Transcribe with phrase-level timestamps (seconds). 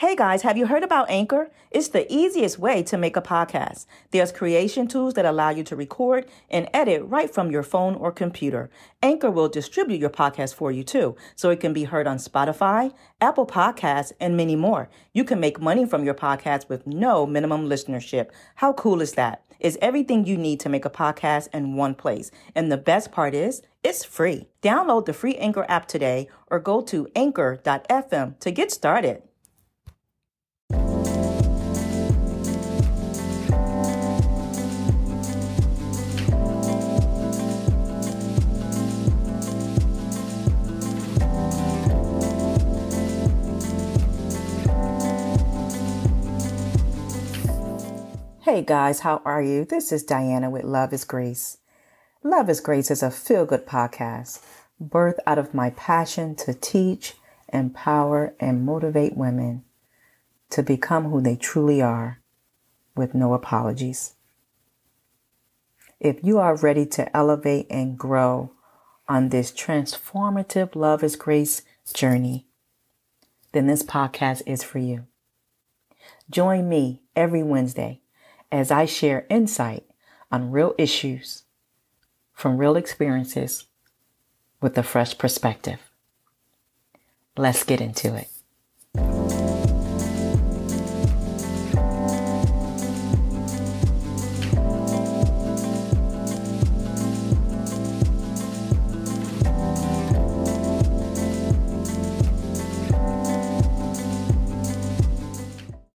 [0.00, 1.50] Hey guys, have you heard about Anchor?
[1.70, 3.84] It's the easiest way to make a podcast.
[4.12, 8.10] There's creation tools that allow you to record and edit right from your phone or
[8.10, 8.70] computer.
[9.02, 12.94] Anchor will distribute your podcast for you too, so it can be heard on Spotify,
[13.20, 14.88] Apple Podcasts, and many more.
[15.12, 18.30] You can make money from your podcast with no minimum listenership.
[18.54, 19.44] How cool is that?
[19.58, 22.30] It's everything you need to make a podcast in one place.
[22.54, 24.48] And the best part is, it's free.
[24.62, 29.24] Download the free Anchor app today or go to anchor.fm to get started.
[48.50, 49.64] Hey guys, how are you?
[49.64, 51.58] This is Diana with Love is Grace.
[52.24, 54.44] Love is Grace is a feel good podcast
[54.82, 57.14] birthed out of my passion to teach,
[57.52, 59.62] empower, and motivate women
[60.50, 62.18] to become who they truly are
[62.96, 64.16] with no apologies.
[66.00, 68.50] If you are ready to elevate and grow
[69.08, 71.62] on this transformative Love is Grace
[71.94, 72.48] journey,
[73.52, 75.06] then this podcast is for you.
[76.28, 78.00] Join me every Wednesday
[78.52, 79.84] as I share insight
[80.30, 81.44] on real issues
[82.32, 83.66] from real experiences
[84.60, 85.90] with a fresh perspective.
[87.36, 88.28] Let's get into it.